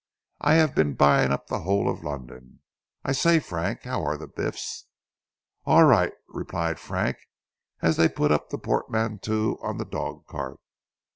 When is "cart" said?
10.25-10.59